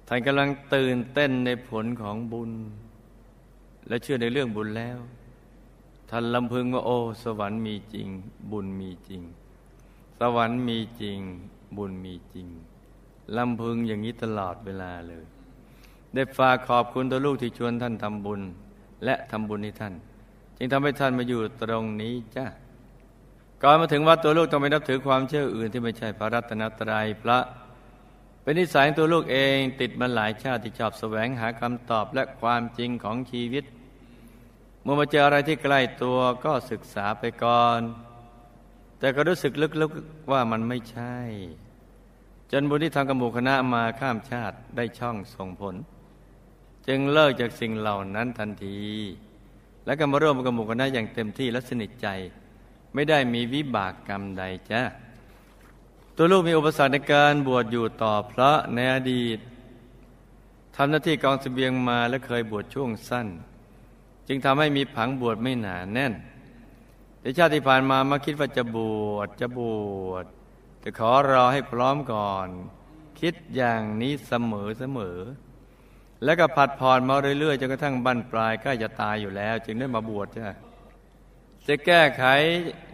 [0.06, 2.52] ท่านกำลังตื่นเต้นในผลของบุญ
[3.88, 4.98] และเชื่อในเรื่องบุญแล้ว
[6.10, 8.08] ท่านลำพึงว่าโอ้ สวรรค์มีจริง
[8.52, 9.22] บุญมีจริง
[10.18, 11.18] สวรรค์มีจริง
[11.76, 12.46] บุญมีจริง
[13.36, 15.24] ลำพึงอย่างนี้ตลอดเวลาเลย
[16.14, 18.40] ได้ฝากขอบคุณตัวลูกที่ชวนท่านทำบุญ
[19.04, 19.94] และทำบุญให้ท่าน
[20.56, 22.46] จึงทำให้ท่านมาอยู่ตรงนี้จ้า
[23.62, 27.38] ก่อนมาถึงวัดตัวลูกต้องไปนับถือความเชื่ออื่นที่ไม่ใช่พระรัตนตรัยพระ
[28.46, 33.64] เป็นนิสัยตัวลูกเองติดมาหลายชาติที่ชอบแสวงหาคำตอบและความจริงของชีวิต
[34.82, 37.80] เมื่อมาเจออะไรที่ใกล้ตัวก็ศึกษาไปก่อน
[38.98, 41.16] แต่ก็รู้สึกลึกๆว่ามันไม่ใช่
[42.52, 45.74] จนบุญที่ทำกับหมู่คณะมาข้ามชาติได้ช่องส่งผล
[46.86, 48.80] จึงเลิกจากสิ่งเหล่านั้นทันที
[49.86, 52.08] และก็มาร่วมกับหมู่คณะอย่างเต็มที่และสนิทใจ
[52.94, 54.82] ไม่ได้มีวิบากกรรมใดจ้า
[56.18, 59.38] ตัวลูกมีอุปสรรคในการบวชอยู่ต่อพระในอดีต
[60.76, 63.28] ทำหน้าที่กองสเสบียงมาและเคยบวชช่วงสั้น
[64.28, 66.12] จึงทำให้มีผังบวชไม่หนาแน่น
[67.20, 68.78] แต่ชาติที่ผ่านมามาคิดว่าจะบ
[69.12, 69.60] วชจะบ
[70.08, 70.24] วช
[70.80, 72.48] แต่ขอรอให้พร้อมก่อน
[73.20, 75.18] คิดอย่างนี้เสมอเสมอ
[76.24, 80.56] แล้วก็ผัดผ่อนมาเรื่อยๆจนกระทั่งบั้นปลายใกล้จะตายอยู่แล้ว จึงได้มาบวชจ้ะ
[81.66, 82.24] จะแก้ไข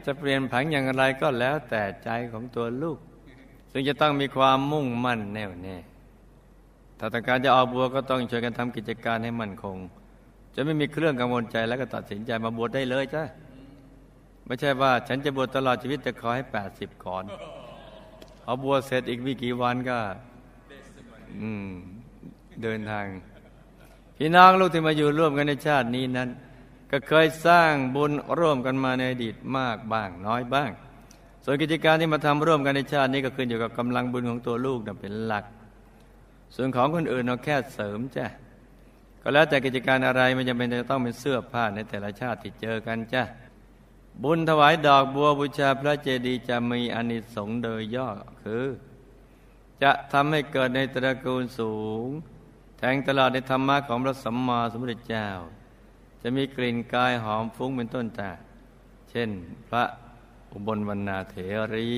[0.04, 2.98] จะเปลี่ยนผังอย่างไรก็แล้วแต่ใจของตัวลูก
[3.72, 5.76] ซึ่งจะต้องมีความมุ่งมั่นแน่วแน่
[6.98, 9.76] ถ้าต้องการจะออกบวชก็ต้องช่วยกันทำกิจการให้มั่นคง
[10.54, 13.22] จะไม่มีเครื่องกังวลใจแล้วก็ตัดสินใจมาบวชได้เลยจ้ะ
[14.46, 17.24] ไม่ใช่ว่าฉันจะบวชตลอดชีวิตจะขอให้แปดสิบก่อน
[18.44, 19.98] เอาบวชเสร็จอีกไม่กี่วันก็
[21.40, 21.68] อืม
[22.62, 23.06] เดินทาง
[24.16, 26.28] พี่น้องลูกที่มาอยู่ร่วมกันในชาตินี้นั้น
[26.90, 30.70] ก็เคยสร้างบุญร่วมกันมาในอดีตมากบ้าง น้อยบ้าง
[31.44, 35.44] ส่วนกิจการที่มาทำร่วมกันในชาตินี้ก็ขึ้นอยู่กับกำลังบุญของตัวลูกนะเป็นหลัก
[36.54, 38.26] ส่วนของคนอื่นเราแค่เสริมจ้ะ
[39.22, 43.22] ก็แล้วแต่กิจการอะไรมันจะเป็นจะต้องเป็นเสื้อผ้าในแต่ละชาติที่เจอกันจ้ะ
[44.22, 48.08] บุญถวายดอกบัวบูชาพระเจดีย์จะมีอานิสงส์โดยย่อ
[48.42, 48.64] คือ
[49.82, 51.74] จะทำให้เกิดในตระกูลสู
[52.04, 52.06] ง
[52.78, 55.28] แทงตลอดในธรรมะของพระสัมมาสัมพุทธเจ้า
[56.22, 58.30] จะมีกลิ่นกายหอมฟุ้งเป็นต้นจ้า
[59.10, 59.30] เช่น
[59.68, 59.84] พระ
[60.52, 61.36] อุบลวรรณาเถ
[61.74, 61.90] รี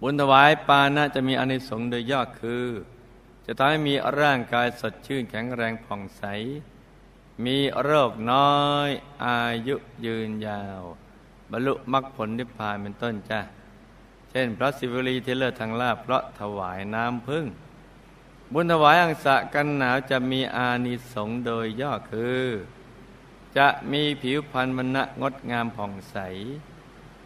[0.00, 2.66] บุญถวายปานะจะมีอนิสงส์โดยย่อคือ
[3.46, 6.24] จะทำให้มีร่างกายสดชื่นแข็งแรงผ่องใส
[7.44, 8.90] มีโรคน้อย
[9.24, 10.82] อายุยืนยาว
[11.50, 13.40] บรรลุมรรคผลนิพพานเป็นต้นจ้ะ
[14.30, 17.46] เช่นพระศิวลีเทเลอร์ทางลาบเพราะถวายน้ำพึ่ง
[18.52, 22.44] บุญถวายอังสะกันหนาวจะมีอานิสงส์โดยย่อคือ
[23.56, 26.16] จะมีผิวพรรณมณะงดงามผ่องใส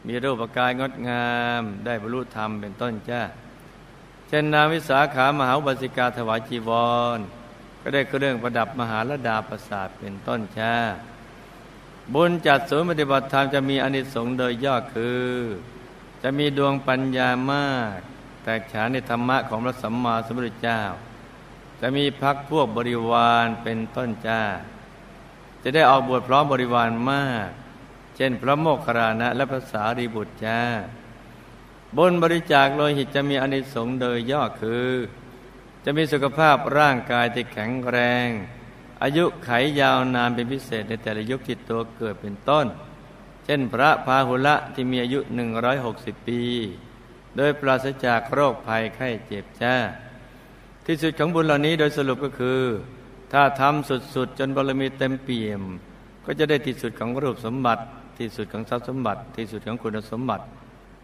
[0.06, 3.22] มีรูปกายงดงามได้บรรลุธรรมเป็นต้นจ้า
[4.28, 6.70] เช่นนางวิสาขามหาบาสิกาถวายจีว
[7.16, 7.18] ร
[7.80, 10.74] ก็ได้เครื่องประดับมหาลดาประสาทเป็นต้นชา
[12.14, 15.30] บุญจัดศูนย์ปฏิบัติธรรมจะมีอนิสงส์โดยย่อคือ
[16.22, 17.98] จะมีดวงปัญญามาก
[18.42, 20.80] แตกฉานในธรรมะของพระสัมมาสัมพุทธเจ้า
[21.80, 24.42] จะมีพักพวกบริวารเป็นต้นจ้า
[25.62, 27.48] จะได้ออกบวชพร้อมบริวารมาก
[28.20, 30.60] ช่น พระโมคคัลลานะ และภาษารีบุตรจ้า
[31.96, 34.90] บุญบริจาคโลหิตจะมีอนิสงส์โดยย่อคือ
[35.84, 38.28] จะมีสุขภาพร่างกายที่แข็งแรง
[39.02, 42.66] อายุไขยาวนานเป็นพิเศษในแต่ละยุคที่ตัวเกิดเป็นต้น
[43.44, 45.18] เช่นพระพาหุละที่มีอายุ
[45.74, 46.42] 160 ปี
[47.36, 49.74] โดยปราศจากโรคภัยไข้เจ็บจ้า
[50.86, 52.62] ที่สุดของบุญเหล่านี้โดยสรุปก็คือ
[53.32, 55.62] ถ้าทำสุดๆ จนบารมีเต็มเปี่ยม
[56.24, 57.82] ก็จะได้ที่สุดของรูปสมบัติ
[58.20, 60.44] ที่สุดของทรัพย์สมบัติ ที่สุดของคุณสมบัติ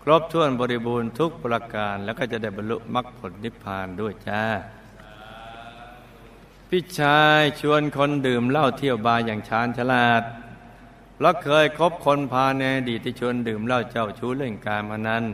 [0.02, 4.42] ครบถ้วนบริบูรณ์ทุกประการ แล้วก็จะได้บรรลุมรรคผลนิพพานด้วยจ้า
[6.68, 10.22] พี่ชายชวนคนดื่มเหล้าเที่ยวบาร์อย่างชาญฉลาด
[11.20, 15.24] แล้วเคยคบคนพาในอดีตที่ชวนดื่มเหล้าเจ้าชู้เล่นการมานั้น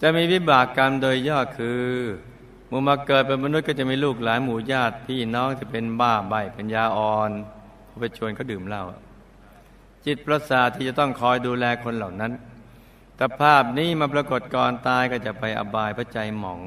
[0.00, 1.84] จะมีวิบากกรรมโดยย่อคือ
[2.70, 7.30] มูมาเกิดเป็นมนุษย์ก็จะมีลูกหลานหมู่ญาติพี่น้องจะเป็นบ้าใบปัญญาอ่อน
[8.00, 8.84] ไปชวนเขาดื่มเหล้า
[10.06, 12.32] จิตประสาทที่จะต้องคอยดูแลคนเหล่านั้น
[13.18, 16.62] ถ้าภาพนี้มาปรากฏก่อนตายก็จะไปอบายพระใจหมอง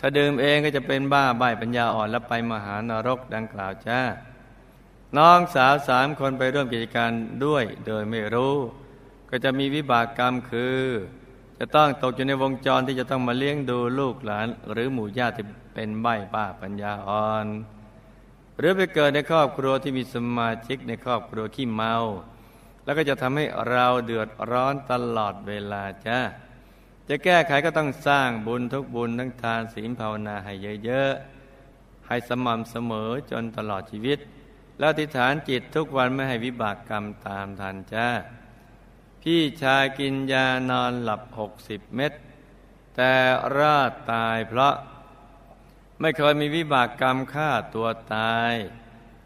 [0.00, 4.00] ถ้าดื่มเองก็จะเป็นบ้าใบปัญญาอ่อนแล้วไปมหานรกดังกล่าวจ้า
[5.16, 7.10] น้องสาวสามคนไปร่วมกิจการ
[7.44, 8.54] ด้วยโดยไม่รู้
[9.30, 10.80] ก็จะมีวิบากกรรมคือ
[11.58, 15.42] จะต้องตกอยู่ในวงจรที่จะต้องมาเลี้ยงดูลูกหลาน หรือหมู่ญาติ
[15.74, 17.46] เป็นใบ้บ้าปัญญาอ่อน
[18.58, 21.94] หรือไปเกิดในครอบครัวที่มีสมาชิกในครอบครัวขี้เมา
[22.88, 26.18] แล้วก็จะทำให้เราเดือดร้อนตลอดเวลาจ้า
[27.08, 30.52] จะแก้ไขก็ต้องสร้างบุญทุกบุญทั้งทานศีลภาวนาให้
[30.84, 34.18] เยอะๆ ให้สม่ำเสมอจนตลอดชีวิต
[34.78, 38.08] แล้วติฐานจิตทุกวันไม่ให้วิบากกรรมตามทันจ้า
[39.22, 42.12] พี่ชายกินยานอนหลับหกสิบเม็ด
[42.96, 43.12] แต่
[43.56, 44.74] รอดตายเพราะ
[46.00, 48.54] ไม่เคยมีวิบากกรรมฆ่าตัวตาย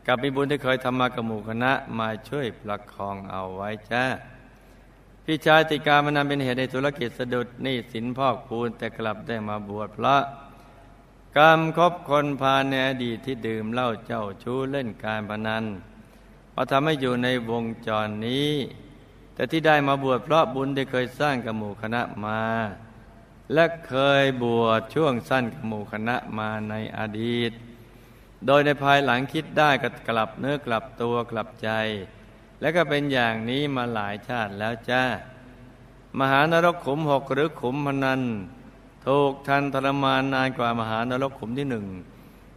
[0.06, 4.04] กับมีบุญที่เคยทำมากับหมู่คณะมาช่วยประคองเอาไว้จ้า
[5.24, 10.16] พี่ชายติการมันนำเป็นเหตุในธุรกิจสะดุดนี่สินพอกพูนแต่กลับได้มาบวชพระ
[11.36, 15.64] กรรมคบคนพาในอดีตที่ดื่มเหล้าเจ้าชู้เล่นการพนัน
[16.54, 18.50] มาทำให้อยู่ในวงจรนี้
[19.34, 22.42] แต่ที่ได้มาบวชเพราะบุญที่เคยสร้างกับหมู่คณะมา
[23.52, 27.52] และเคยบวชช่วงสั้นกับหมู่คณะมาในอดีต
[28.46, 31.70] โดยในภายหลังคิดได้ก็กลับเนื้อกลับตัวกลับใจ
[32.61, 35.02] และก็เป็นอย่างนี้มาหลายชาติแล้วจ้า
[36.20, 38.22] มหานรกขุมหกหรือขุมพนัน
[39.07, 41.87] ถูกทันทรมานนานกว่ามหานรกขุมที่หนึ่ง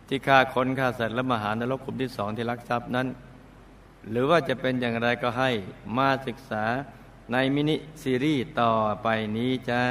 [0.08, 3.08] ที่ฆ่าคนฆ่าสัตว์และมหานรกขุมที่สองที่ลักทรัพย์นั้น
[4.10, 5.50] หรือว่าจะเป็นอย่างไรก็ให้
[5.98, 6.66] มาศึกษา
[7.32, 8.72] ในมินิซีรีส์ต่อ
[9.04, 9.84] ไปนี้จ้า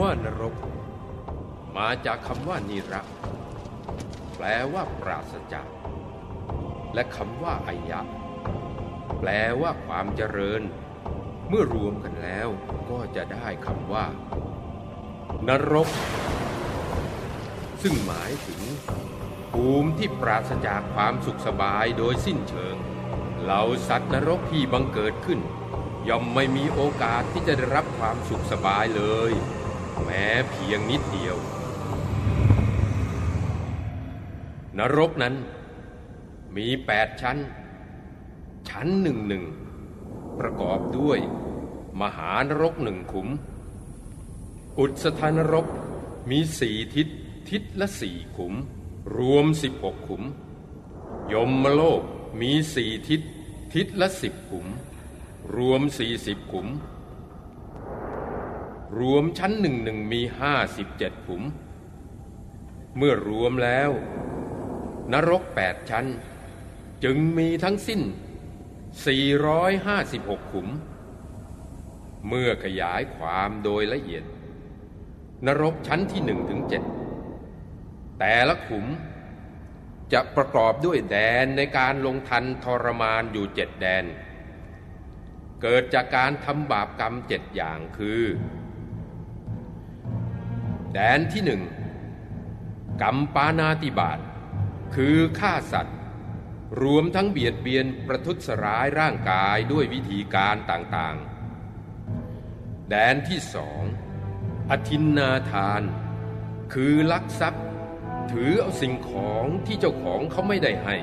[0.00, 0.56] ว่านรก
[1.76, 3.02] มาจากคำว่านิระ
[4.36, 5.68] แปลว่าปราศจาก
[6.94, 8.00] และคำว่าอายะ
[9.20, 9.30] แปล
[9.60, 10.62] ว่าความเจริญ
[11.48, 12.48] เมื่อรวมกันแล้ว
[12.90, 14.06] ก็จะได้คำว่า
[15.48, 15.88] นรก
[17.82, 18.62] ซึ่งหมายถึง
[19.52, 22.76] ภูมิที่ปราศจากความสุขสบายโดยสิ้นเชิง
[23.42, 25.40] เหล่าสัตว์นรกที่บังเกิดขึ้น
[26.08, 29.32] ย่อมไม่มีโอกาสที่จะได้รับความสุขสบายเลย
[30.10, 31.36] แม้เพียงนิดเดียว
[34.78, 35.34] นรกนั้น
[36.56, 37.38] มีแปดชั้น
[38.68, 39.44] ชั้นหนึ่งหนึ่ง
[40.38, 41.18] ประกอบด้วย
[42.00, 43.28] มหานรกหนึ่งขุม
[44.78, 45.66] อุตสถานรก
[46.30, 47.08] มีสี่ทิศ
[47.50, 48.54] ทิศละสี่ขุม
[49.16, 50.22] รวมสิบหกขุม
[51.32, 52.02] ยมโลก
[52.40, 53.20] มีสี่ทิศ
[53.74, 54.66] ทิศละสิบขุม
[55.56, 56.68] รวมสี่สิบขุม
[58.98, 61.42] รวมชั้นหนึ่งหนึ่งมีห้าสิบเจ็ดขุม
[62.96, 63.90] เมื่อรวมแล้ว
[65.12, 66.06] นรกแปดชั้น
[67.04, 68.00] จึงมีทั้งสิ้น
[69.26, 70.68] 456 ขุม
[72.28, 74.24] เมื่อขยายความโดยละเอียด
[75.46, 76.82] นรกชั้นที่หนึ่งถึงเจ็ด
[78.18, 78.86] แต่ละขุม
[80.12, 84.04] จะประกอบด้วยแดนในการลงทันทรมานอยู่เจ็ดแดน
[85.62, 88.22] เกิดจากการทำบาปกรรมเจ็ดอย่างคือ
[90.92, 91.62] แดนที่หนึ่ง
[93.02, 94.18] กรรมปานาติบาต
[94.94, 95.96] คือฆ่าสัตว์
[96.82, 103.82] รวมทั้งเบียดเบียนประทุษร้ายร่างกายด้วยวิธีการต่างๆ แดนที่สอง
[104.70, 105.82] อธินนาทาน
[106.72, 107.64] คือลักทรัพย์
[108.32, 110.96] ถือเอาสิ่งของที่เจ้าของเขาไม่ได้ให้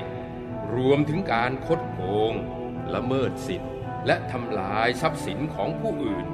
[0.76, 2.32] รวมถึงการคดโกง
[2.94, 3.72] ละเมิดสิทธิ์
[4.06, 6.26] และทำลายทรัพย์สินของผู้อื่น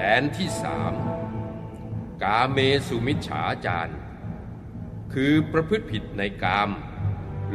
[0.00, 0.92] แดนที่สาม
[2.22, 2.58] กาเม
[2.88, 3.94] สุมิจฉาจาร
[5.12, 6.70] คือประพฤติผิดในกาม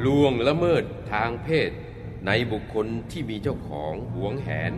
[0.03, 1.71] ล่วงละเมิดทางเพศ
[2.25, 4.73] ในบุคคลที่มีเจ้าของหวงแหน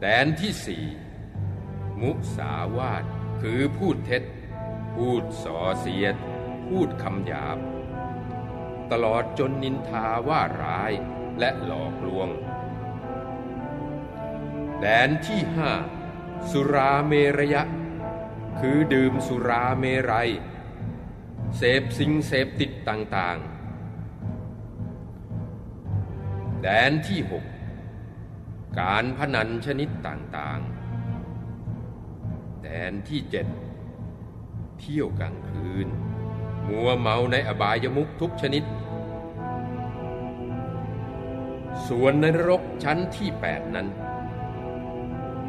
[0.00, 0.84] แดนที่สี่
[2.00, 3.04] มุสาวาท
[3.42, 4.22] คือพูดเท็จ
[4.94, 6.16] พูดส่อเสียด
[6.68, 7.58] พูดคำหยาบ
[8.92, 10.92] ตลอดจนนินทาว่าร้าย
[11.38, 12.28] และหลอกลวง
[14.84, 15.72] แดนที่ห้า
[16.50, 17.62] สุราเมรยะ
[18.60, 20.30] คือดื่มสุราเมรัย
[21.56, 23.42] เสพสิ่งเสพติดต่างๆ
[26.62, 27.44] แดนที่หก
[28.80, 33.46] การพนันชนิดต่างๆ แดนที่เจ็ด
[34.80, 35.88] เที่ยวกลางคืน
[36.68, 38.64] มัวเมาในอบายมุขทุกชนิด
[41.86, 43.88] ส่วนในนรกชั้นที่แปดนั้น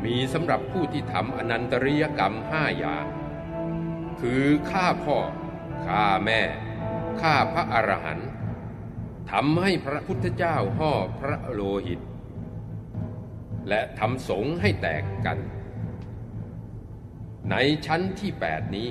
[0.06, 3.06] มีสำหรับผู้ที่ทำอนันตริยกรรมห้าอย่าง
[4.22, 5.18] คือฆ่าพ่อ
[5.86, 6.42] ฆ่าแม่
[7.22, 8.30] ฆ่าพระอรหันต์
[9.32, 12.00] ทำให้พระพุทธเจ้าห่อพระโลหิต
[13.70, 15.38] และทำสงให้แตกกัน
[17.50, 18.90] ในชั้นที่แปดนี้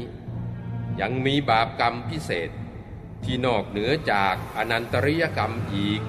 [1.01, 2.51] ยังมีบาปกรรมพิเศษ
[3.25, 6.01] ที่นอกเหนือจากอนันตริยกรรมอีก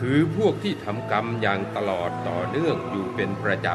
[0.00, 3.66] คือพวกที่ทำกรรมอย่างตลอดต่อเนื่องอยู่เป็นประจ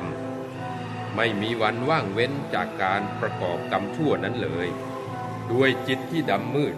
[0.53, 4.67] ำ ไม่มีวันว่างเว้นจากการประกอบกรรมชั่วนั้นเลย
[5.51, 6.75] ด้วยจิตที่ดำมืด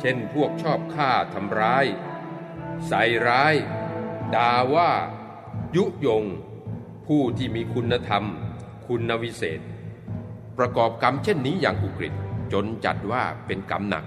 [0.00, 1.86] เช่นพวกชอบฆ่าทำร้าย
[2.86, 3.54] ใส่ร้าย
[4.34, 4.90] ด่าว่า
[5.76, 6.24] ยุยง
[7.06, 8.24] ผู้ที่มีคุณธรรม
[8.86, 9.60] คุณวิเศษ
[10.58, 12.14] ประกอบกรรมเช่นนี้อย่างอุกฤษ
[12.52, 14.04] จนจัดว่าเป็นกรรมหนัก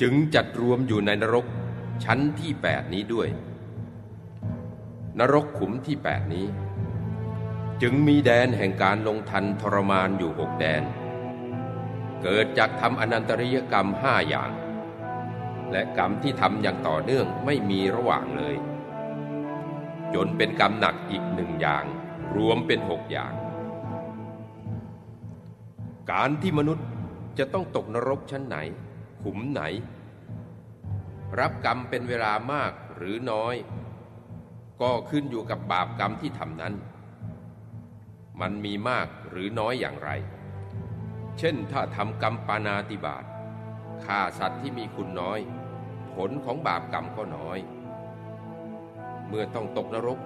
[0.00, 1.46] จึงจัดรวมอยู่ในนรก
[2.04, 3.28] ชั้นที่แปดนี้ด้วย
[5.20, 6.46] นรกขุมที่แปดนี้
[7.82, 10.82] จึงมีแดนแห่งการลงทันทรมานอยู่หกแดน
[12.22, 14.50] เกิดจากทำอนันตริยกรรมห้าอย่าง
[15.72, 18.56] และกรรมที่ทำอย่างต่อเนื่องไม่มีระหว่างเลย
[20.14, 21.84] จนเป็นกรรมหนักอีกหนึ่งอย่าง
[22.36, 23.32] รวมเป็นหกอย่าง
[26.10, 26.86] การที่มนุษย์
[27.38, 28.56] จะต้องตกนรกชั้นไหน
[29.22, 29.62] ขุมไหน
[31.38, 33.54] รับกรรมเป็นเวลามากหรือน้อย
[34.82, 36.74] ก็ขึ้นอยู่กับบาปกรรมที่ทำนั้น
[38.40, 40.10] มันมีมากหรือน้อยอย่างไร
[41.38, 43.24] เช่นถ้าทำกรรมปานาติบาต
[44.04, 45.40] ฆ่าสัตว์ที่มีคุณน้อย
[46.14, 47.58] ผลของบาปกรรมก็น้อย
[49.28, 50.18] เมื่อต้องตกนรก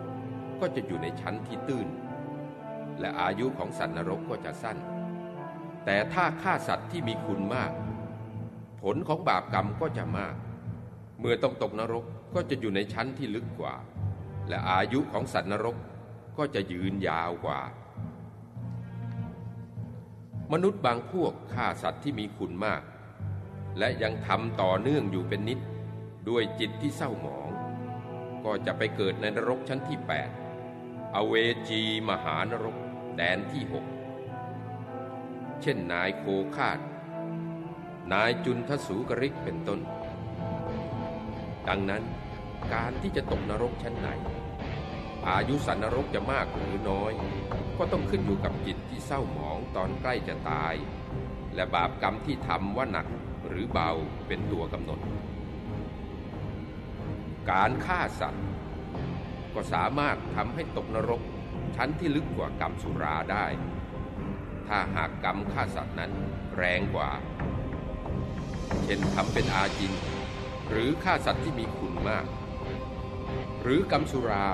[0.61, 1.89] ก็จะอยู่ในชั้นที่ตื้น
[3.01, 4.79] และอายุของสัตว์นรกก็จะสั้น
[5.85, 7.73] แต่ถ้าฆ่าสัตว์ที่มีคุณมาก
[8.83, 10.35] ผลของบาปกรรมก็จะมาก
[11.21, 13.75] เมื่อต้องตกนรกก็จะอยู่ในชั้นที่ลึกกว่า
[14.51, 15.77] และอายุของสัตว์นรก
[16.39, 17.61] ก็จะยืนยาวกว่า
[20.53, 22.83] มนุษย์บางพวกฆ่าสัตว์ที่มีคุณมาก
[23.79, 25.61] และยังทำต่อเนื่องอยู่เป็นนิด
[26.29, 27.49] ด้วยจิตที่เศร้าหมอง
[28.45, 29.99] ก็จะไปเกิดในนรกชั้นที่
[30.57, 31.35] 8 อเว
[31.69, 32.77] จีมหานรก
[33.17, 33.63] แดนที่
[34.43, 36.25] 6 เช่นนายโค
[36.57, 36.79] คาด
[38.13, 39.81] นายจุนทสูกริกเป็นต้น
[41.69, 42.05] ดังนั้น
[42.73, 44.09] การที่จะตกนรกชั้นไหน
[45.29, 47.13] อายุสันนรกจะมากหรือน้อย
[47.79, 50.75] ก็ต้องขึ้นอยู่กับจิตที่เศร้าหมองตอนใกล้จะตาย
[51.55, 53.07] และบาปกรรมที่ทำว่าหนัก
[53.49, 53.91] หรือเบา
[54.27, 55.01] เป็นตัวกำหนด
[57.51, 58.47] การฆ่าสัตว์
[59.55, 61.23] ก็สามารถทำให้ตกนรก
[61.77, 63.47] ชั้นที่ลึกกว่ากรรมสุราได้
[64.69, 66.13] ถ้าหากกรรมฆ่าสัตว์นั้น
[66.57, 67.11] แรงกว่า
[68.85, 69.93] เช่นทำเป็นอาจิน
[70.71, 72.27] หรือฆ่าสัตว์ที่มีคุณมาก
[73.63, 74.47] หรือกรรมสุรา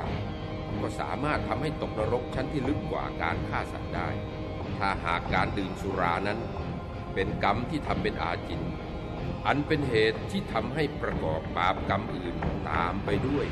[0.81, 4.09] ก็สามารถทำให้ตกนรกชั้นที่ลึกกว่าการฆ่าสัตว์ได้
[4.79, 6.39] ถ้าหากการดื่มสุรานั้น
[7.15, 8.63] เป็นกรรมที่ทำเป็นอาจิน
[9.47, 12.35] อันเป็นเหตุที่ทำให้ประกอบบาปกรรมอื่น
[12.71, 13.47] ตามไปด้วย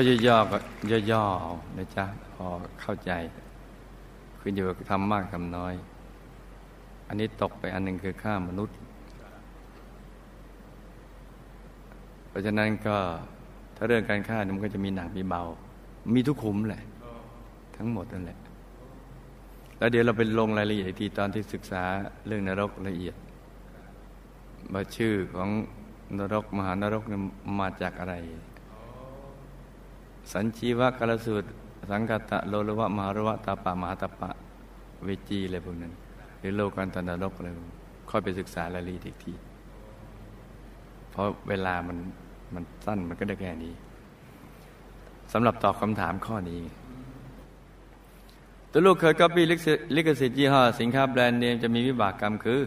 [0.00, 0.52] ก็ย่อๆ
[0.92, 2.46] ก็ย่อๆเอานะจ๊ะพอ
[2.80, 3.12] เข้าใจ
[4.40, 5.74] ขึ้นอยู่กับทำมากทำน้อย
[7.08, 8.76] อันนี้ตกไปอันหนึ่งคือฆ่ามนุษย์
[12.28, 12.96] เพราะฉะนั้นก็
[13.76, 15.42] ถ้าเรื่องการฆ่านี่มันก็จะมีหนักมีเบา
[16.14, 16.82] มีทุกขุมแหละ
[17.76, 18.38] ทั้งหมดนั่นแหละ
[19.78, 21.82] แล้วเดี๋ยวเราไปลงรายละเอียดทีตอนที่ศึกษา
[22.26, 23.16] เรื่องนรกละเอียด
[24.72, 25.48] ว่าชื่อของ
[26.18, 27.02] นรกมหานรก
[27.60, 28.16] มาจากอะไร
[30.32, 31.48] สัญชีวกาลสูตร
[31.90, 34.30] สังกตะโลลวะมหารวะตาปะมหาตปะ
[35.04, 35.92] เวจีอะไรพวกนั้น
[36.40, 37.76] หรือโลกันตนรกอะไรพวกนั้น
[38.10, 39.32] ค่อยไปศึกษารายละเอียดอีกที
[41.10, 41.96] เพราะเวลามัน
[42.54, 43.72] มันสั้นมันก็ได้แค่นี้
[45.32, 46.60] สำหรับตอบคำถามข้อนี้
[48.70, 52.60] ตัวลูกเคยก๊อปปี้ลิขสิทธิ์ยี่ห้อสินค้าแบรนด์เนมจะมีวิบากกรรมคือ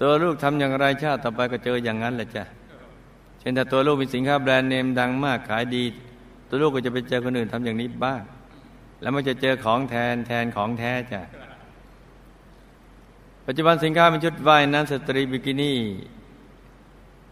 [0.00, 2.44] ตัวลูกทำอย่างไรชาติต่อไปก็เจออย่างนั้นแหละจ้ะ
[3.38, 5.84] เช่นถ้าตัวลูกมีสินค้าแบรนด์เนมดังมากขายดี
[6.48, 8.22] ตัวลูกก็จะไปเจอคนอื่นทำอย่างนี้บ้าง
[9.00, 11.22] แล้วมันจะเจอของแทนแทนของแท้จ้ะ
[13.46, 15.78] ปัจจุบันสินค้าเป็นชุดว่ายน้ำสตรีบิกินี่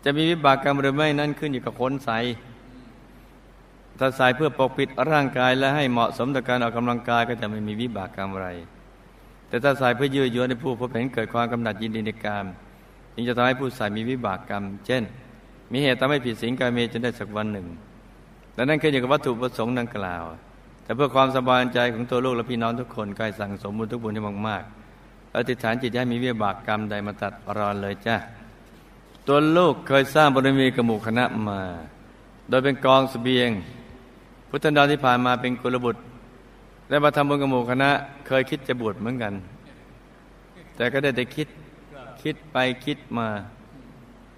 [0.05, 2.19] จะมีวิบากกรรมหรือไม่นั่นขึ้นอยู่กับคนใส่
[3.99, 8.49] ถ้าใส่เพื่อปกปิดร่างกายและให้เหมาะสมต่อการออกกำลังกายก็จะไม่มีวิบากกรรมอะไร
[9.49, 12.47] แต่ถ้าใส่เพื่อยืดยวนในผู้พบเห็นเกิดความกำหนัดยินดีในกาม
[13.15, 15.03] จึงจะทำให้ผู้ใส่มีวิบากกรรม เช่น
[15.73, 17.67] มีเหตุทำให้ผิดศีลกายเมจนได้สักวันหนึ่ง
[18.55, 20.25] และนั่นขึ้นอยู่กับวัตถุประสงค์ดังกล่าว
[20.85, 28.17] แต่เพื่อความสบายใจของตัวลูกและพี่น้องทุกคนก็ให้สั่งสมบุญทุกบุญให้มากๆและติดฐานจิตให้มีวิบากกรรมใดมาตัดรอนเลยจ้า
[29.27, 31.61] ตัวลูกเคยสร้างบารมีกระหมู่คณะมา
[32.49, 33.51] โดยเป็นกองสเสบียง
[34.49, 36.01] พุทธันดรที่ผ่านมาเป็นกุลบุตร
[36.89, 37.91] ได้มาทำบุญกระหมู่คณะ
[38.27, 39.35] เคยคิดจะบวชเหมือนกัน
[40.77, 41.49] แต่ก็ได้แต่คิด
[42.23, 43.29] คิดไปคิดมา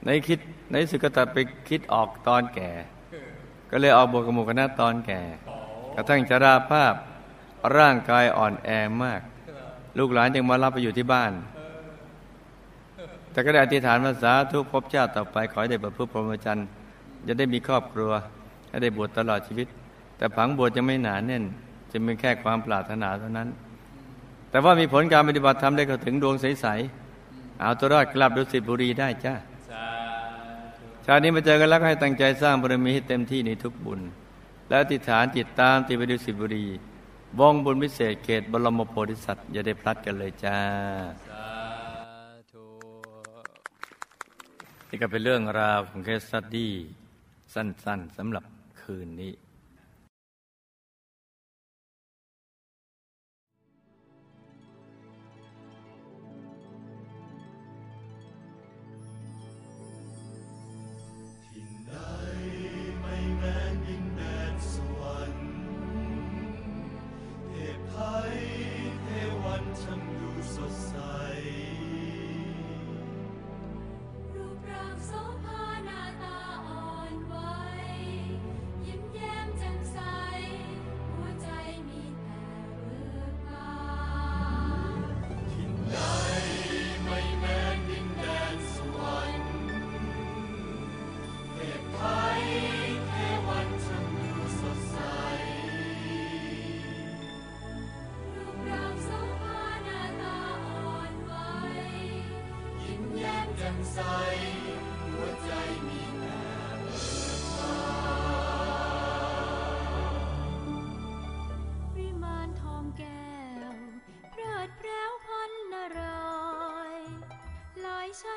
[0.04, 2.70] ในคิดในสุกตัดไปคิดออกตอนแก่
[3.70, 5.20] ก็เลยออกบวชกระหมู่คณะตอนแก่
[5.94, 6.94] กระทั่งจราภาพ
[7.76, 8.68] ร่างกายอ่อนแอ
[9.02, 9.20] มาก
[9.98, 11.32] ลูกหลานจึงมารับไปอยู่ที่บ้าน
[13.32, 16.66] แต่ก็ได้อธิษฐานภาษาทุกภพชาติต่อไป ขอให้ได้ประพฤติพรหมจรรย์
[17.28, 18.10] จะได้มีครอบครัว
[18.68, 19.68] ให้ได้บวชตลอดชีวิต
[20.16, 21.44] แต่ผังบวชจะไม่หนาแน่น
[21.90, 23.48] จะเป็นแค่ความปรารถนาเท่านั้น
[24.50, 29.34] แต่ว่ามีผลการปฏิบัติธรรมได้เข้าถึงดวงใสๆเอาตัวรอดกลับดุสิตบุรีได้จ้า
[31.08, 34.00] ชาตินี้มาเจอกันแล้วให้ตั้งใจสร้างบารมีให้เต็มที่ในทุกบุญ
[34.68, 36.66] และอธิษฐานจิตตามติไปดุสิบุรี
[37.38, 40.58] วงบุญพิเศษเขตบรมโพธิสัตว์อย่าได้พลัดกันเลยจ้า
[44.88, 46.72] นี่ก็เป็นเรื่องราวของเคสตัดี้
[47.54, 48.44] สั้นๆสำหรับ
[48.80, 49.32] คืนนี้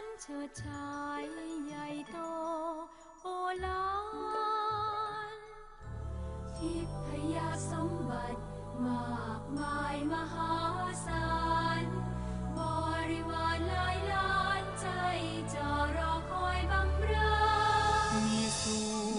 [0.03, 1.23] นเชิดชาย
[1.65, 2.17] ใหญ่โต
[3.21, 3.27] โอ
[3.65, 3.85] ฬา
[5.35, 5.39] น
[6.57, 6.75] ทิ
[7.05, 8.41] พยาสมบัติ
[8.85, 10.53] มากมายมหา
[11.05, 11.29] ศา
[11.81, 11.83] ล
[12.57, 12.59] บ
[13.11, 14.87] ริวารหลายล้านใจ
[15.53, 17.35] จะรอคอยบำเรอ
[18.25, 18.63] มีส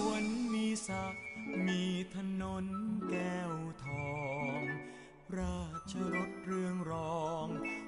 [0.05, 0.23] วน
[0.53, 1.05] มีสระ
[1.67, 1.83] มี
[2.15, 2.65] ถนน
[3.09, 3.53] แก้ว
[3.83, 4.13] ทอ
[4.59, 4.61] ง
[5.37, 5.61] รา
[5.91, 7.47] ชรถเรืองรอง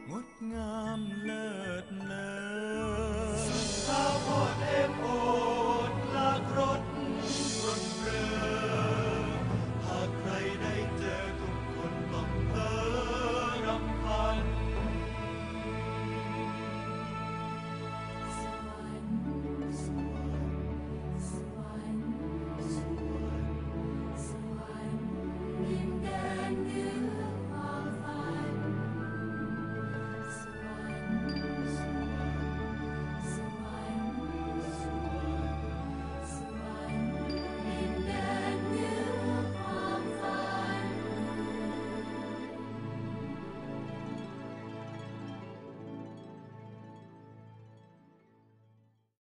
[0.09, 1.72] งดงามเลิศ